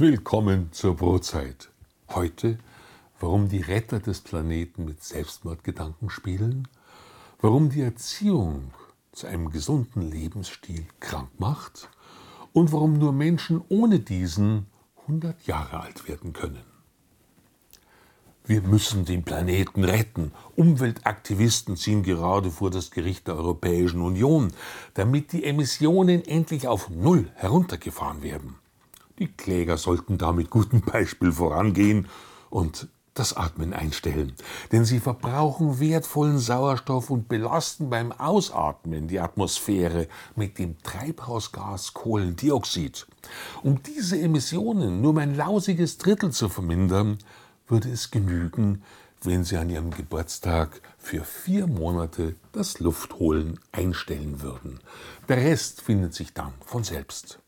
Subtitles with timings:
[0.00, 1.68] Willkommen zur Brotzeit.
[2.08, 2.58] Heute,
[3.18, 6.68] warum die Retter des Planeten mit Selbstmordgedanken spielen,
[7.42, 8.72] warum die Erziehung
[9.12, 11.90] zu einem gesunden Lebensstil krank macht
[12.54, 14.68] und warum nur Menschen ohne diesen
[15.02, 16.64] 100 Jahre alt werden können.
[18.46, 20.32] Wir müssen den Planeten retten.
[20.56, 24.50] Umweltaktivisten ziehen gerade vor das Gericht der Europäischen Union,
[24.94, 28.59] damit die Emissionen endlich auf Null heruntergefahren werden.
[29.20, 32.08] Die Kläger sollten da mit gutem Beispiel vorangehen
[32.48, 34.32] und das Atmen einstellen,
[34.72, 43.06] denn sie verbrauchen wertvollen Sauerstoff und belasten beim Ausatmen die Atmosphäre mit dem Treibhausgas Kohlendioxid.
[43.62, 47.18] Um diese Emissionen nur um ein lausiges Drittel zu vermindern,
[47.68, 48.82] würde es genügen,
[49.22, 54.80] wenn sie an ihrem Geburtstag für vier Monate das Luftholen einstellen würden.
[55.28, 57.38] Der Rest findet sich dann von selbst.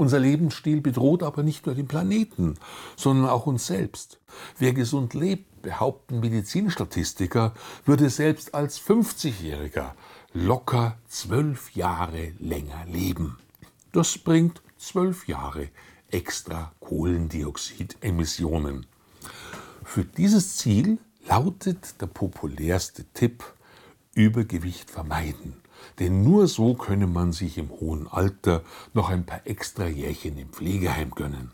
[0.00, 2.54] Unser Lebensstil bedroht aber nicht nur den Planeten,
[2.96, 4.18] sondern auch uns selbst.
[4.56, 7.52] Wer gesund lebt, behaupten Medizinstatistiker,
[7.84, 9.92] würde selbst als 50-Jähriger
[10.32, 13.36] locker zwölf Jahre länger leben.
[13.92, 15.68] Das bringt zwölf Jahre
[16.10, 18.86] extra Kohlendioxidemissionen.
[19.84, 20.96] Für dieses Ziel
[21.28, 23.44] lautet der populärste Tipp
[24.14, 25.60] Übergewicht vermeiden.
[25.98, 28.62] Denn nur so könne man sich im hohen Alter
[28.94, 31.52] noch ein paar extra Jährchen im Pflegeheim gönnen.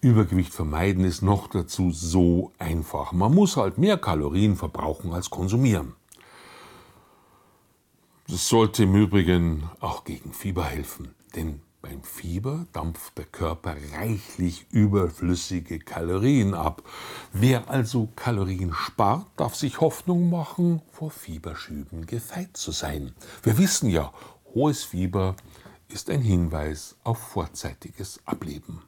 [0.00, 3.12] Übergewicht vermeiden ist noch dazu so einfach.
[3.12, 5.94] Man muss halt mehr Kalorien verbrauchen als konsumieren.
[8.26, 14.66] Das sollte im Übrigen auch gegen Fieber helfen, denn beim Fieber dampft der Körper reichlich
[14.70, 16.82] überflüssige Kalorien ab.
[17.32, 23.12] Wer also Kalorien spart, darf sich Hoffnung machen, vor Fieberschüben gefeit zu sein.
[23.42, 24.12] Wir wissen ja,
[24.54, 25.34] hohes Fieber
[25.88, 28.82] ist ein Hinweis auf vorzeitiges Ableben.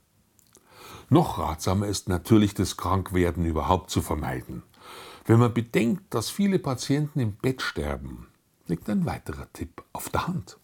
[1.10, 4.62] Noch ratsamer ist natürlich, das Krankwerden überhaupt zu vermeiden.
[5.26, 8.28] Wenn man bedenkt, dass viele Patienten im Bett sterben,
[8.66, 10.58] liegt ein weiterer Tipp auf der Hand.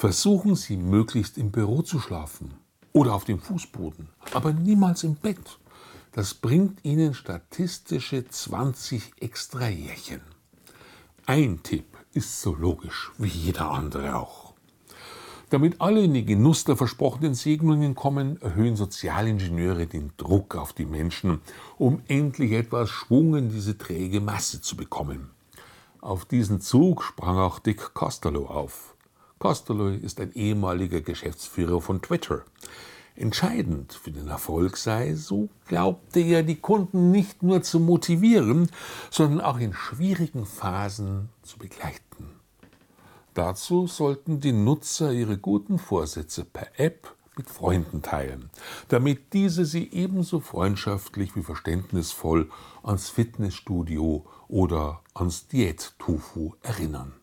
[0.00, 2.54] Versuchen Sie möglichst im Büro zu schlafen
[2.94, 5.58] oder auf dem Fußboden, aber niemals im Bett.
[6.12, 10.22] Das bringt Ihnen statistische 20 extra Jährchen.
[11.26, 11.84] Ein Tipp
[12.14, 14.54] ist so logisch wie jeder andere auch.
[15.50, 20.86] Damit alle in den Genuss der versprochenen Segnungen kommen, erhöhen Sozialingenieure den Druck auf die
[20.86, 21.42] Menschen,
[21.76, 25.28] um endlich etwas Schwung in diese träge Masse zu bekommen.
[26.00, 28.94] Auf diesen Zug sprang auch Dick Costello auf.
[29.40, 32.44] Costello ist ein ehemaliger Geschäftsführer von Twitter.
[33.16, 38.70] Entscheidend für den Erfolg sei, so glaubte er, die Kunden nicht nur zu motivieren,
[39.10, 42.34] sondern auch in schwierigen Phasen zu begleiten.
[43.32, 48.50] Dazu sollten die Nutzer ihre guten Vorsätze per App mit Freunden teilen,
[48.88, 52.50] damit diese sie ebenso freundschaftlich wie verständnisvoll
[52.82, 57.19] ans Fitnessstudio oder ans Diät-Tofu erinnern.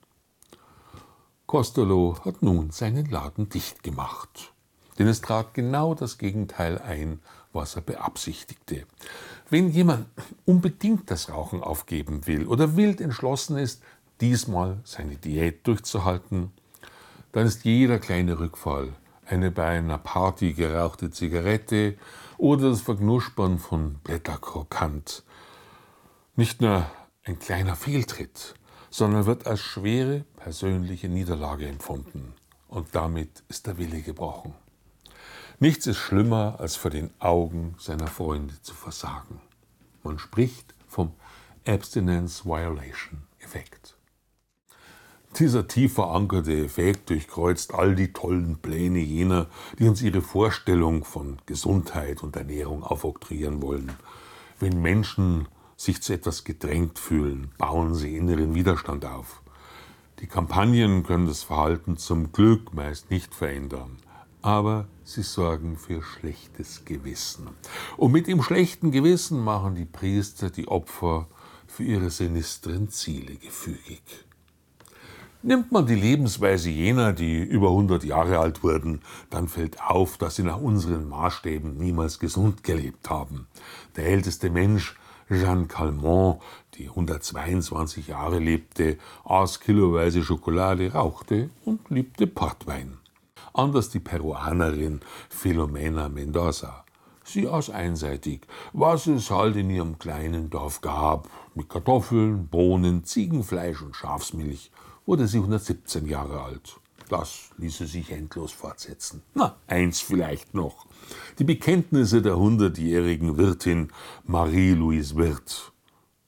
[1.48, 4.54] Costello hat nun seinen Laden dicht gemacht.
[5.00, 7.20] Denn es trat genau das Gegenteil ein,
[7.54, 8.86] was er beabsichtigte.
[9.50, 10.08] Wenn jemand
[10.46, 13.82] unbedingt das Rauchen aufgeben will oder wild entschlossen ist,
[14.22, 16.52] diesmal seine Diät durchzuhalten,
[17.32, 18.94] dann ist jeder kleine Rückfall,
[19.26, 21.98] eine bei einer Party gerauchte Zigarette
[22.38, 25.24] oder das Verknuspern von Blätterkrokant
[26.38, 26.86] nicht nur
[27.24, 28.54] ein kleiner Fehltritt,
[28.90, 32.34] sondern wird als schwere persönliche Niederlage empfunden.
[32.68, 34.54] Und damit ist der Wille gebrochen.
[35.60, 39.42] Nichts ist schlimmer, als vor den Augen seiner Freunde zu versagen.
[40.04, 41.14] Man spricht vom
[41.66, 43.98] Abstinence Violation Effekt.
[45.40, 51.38] Dieser tief verankerte Effekt durchkreuzt all die tollen Pläne jener, die uns ihre Vorstellung von
[51.46, 53.92] Gesundheit und Ernährung aufoktroyieren wollen.
[54.60, 59.42] Wenn Menschen sich zu etwas gedrängt fühlen, bauen sie inneren Widerstand auf.
[60.20, 63.98] Die Kampagnen können das Verhalten zum Glück meist nicht verändern,
[64.42, 67.50] aber sie sorgen für schlechtes Gewissen.
[67.96, 71.28] Und mit dem schlechten Gewissen machen die Priester die Opfer
[71.68, 74.02] für ihre sinistren Ziele gefügig.
[75.44, 80.36] Nimmt man die Lebensweise jener, die über 100 Jahre alt wurden, dann fällt auf, dass
[80.36, 83.46] sie nach unseren Maßstäben niemals gesund gelebt haben.
[83.96, 84.96] Der älteste Mensch
[85.30, 86.40] Jeanne Calment,
[86.76, 92.98] die 122 Jahre lebte, aß kiloweise Schokolade, rauchte und liebte Portwein.
[93.54, 96.86] Anders die Peruanerin Filomena Mendoza.
[97.24, 101.28] Sie aß einseitig, was es halt in ihrem kleinen Dorf gab.
[101.56, 104.72] Mit Kartoffeln, Bohnen, Ziegenfleisch und Schafsmilch
[105.06, 106.80] wurde sie 117 Jahre alt.
[107.10, 109.24] Das ließe sich endlos fortsetzen.
[109.34, 110.86] Na, eins vielleicht noch.
[111.40, 113.92] Die Bekenntnisse der hundertjährigen Wirtin
[114.26, 115.72] Marie-Louise Wirth,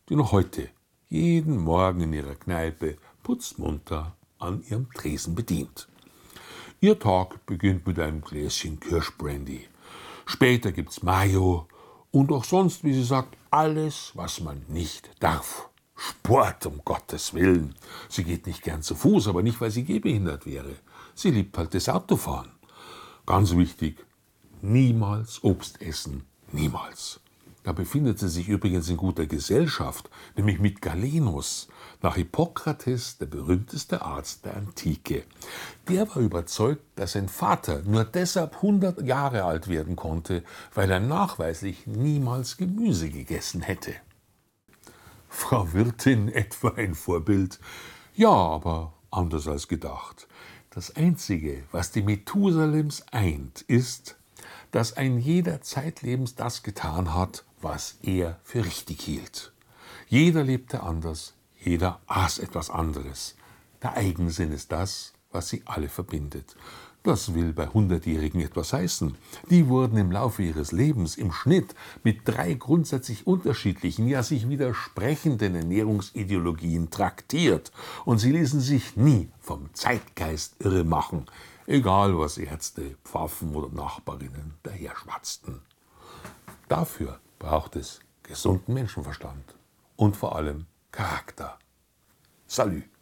[0.07, 0.69] die noch heute
[1.09, 5.89] jeden Morgen in ihrer Kneipe putzmunter an ihrem Tresen bedient.
[6.81, 9.67] Ihr Tag beginnt mit einem Gläschen Kirschbrandy.
[10.25, 11.67] Später gibt's Mayo
[12.11, 15.68] und auch sonst, wie sie sagt, alles, was man nicht darf.
[15.99, 17.75] Sport, um Gottes Willen.
[18.07, 20.75] Sie geht nicht gern zu Fuß, aber nicht, weil sie gehbehindert wäre.
[21.13, 22.51] Sie liebt halt das Autofahren.
[23.25, 23.97] Ganz wichtig,
[24.61, 26.23] niemals Obst essen.
[26.51, 27.19] Niemals.
[27.63, 31.67] Da befindet sie sich übrigens in guter Gesellschaft, nämlich mit Galenus,
[32.01, 35.23] nach Hippokrates der berühmteste Arzt der Antike.
[35.89, 40.43] Der war überzeugt, dass sein Vater nur deshalb 100 Jahre alt werden konnte,
[40.73, 43.93] weil er nachweislich niemals Gemüse gegessen hätte.
[45.29, 47.59] Frau Wirtin etwa ein Vorbild?
[48.15, 50.27] Ja, aber anders als gedacht.
[50.71, 54.17] Das Einzige, was die Methusalems eint, ist,
[54.71, 59.53] dass ein jeder zeitlebens das getan hat, was er für richtig hielt.
[60.07, 63.35] Jeder lebte anders, jeder aß etwas anderes.
[63.81, 66.55] Der Eigensinn ist das, was sie alle verbindet.
[67.03, 69.15] Das will bei Hundertjährigen etwas heißen.
[69.49, 71.73] Die wurden im Laufe ihres Lebens im Schnitt
[72.03, 77.71] mit drei grundsätzlich unterschiedlichen, ja sich widersprechenden Ernährungsideologien traktiert
[78.03, 81.25] und sie ließen sich nie vom Zeitgeist irre machen,
[81.67, 85.61] egal was Ärzte, Pfaffen oder Nachbarinnen daherschwatzten.
[86.67, 89.55] Dafür braucht es gesunden Menschenverstand
[89.95, 91.57] und vor allem Charakter.
[92.45, 92.98] Salut!